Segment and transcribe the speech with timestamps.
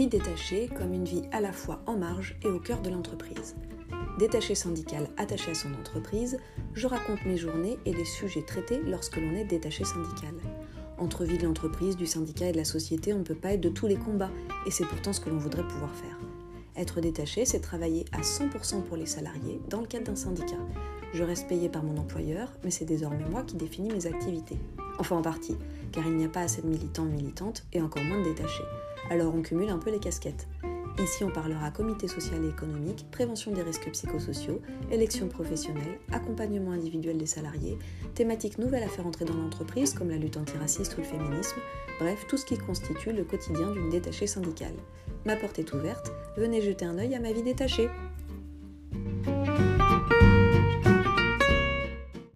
[0.00, 3.54] Vie détachée comme une vie à la fois en marge et au cœur de l'entreprise.
[4.18, 6.38] Détaché syndical attaché à son entreprise,
[6.72, 10.32] je raconte mes journées et les sujets traités lorsque l'on est détaché syndical.
[10.96, 13.60] Entre vie de l'entreprise, du syndicat et de la société, on ne peut pas être
[13.60, 14.30] de tous les combats,
[14.66, 16.18] et c'est pourtant ce que l'on voudrait pouvoir faire.
[16.76, 20.56] Être détaché, c'est travailler à 100% pour les salariés dans le cadre d'un syndicat.
[21.12, 24.58] Je reste payé par mon employeur, mais c'est désormais moi qui définis mes activités.
[24.98, 25.56] Enfin en partie,
[25.92, 28.64] car il n'y a pas assez de militants militantes et encore moins de détachés.
[29.10, 30.46] Alors on cumule un peu les casquettes.
[30.98, 37.16] Ici, on parlera comité social et économique, prévention des risques psychosociaux, élection professionnelle, accompagnement individuel
[37.16, 37.78] des salariés,
[38.14, 41.56] thématiques nouvelles à faire entrer dans l'entreprise comme la lutte antiraciste ou le féminisme,
[42.00, 44.74] bref, tout ce qui constitue le quotidien d'une détachée syndicale.
[45.24, 47.88] Ma porte est ouverte, venez jeter un œil à ma vie détachée.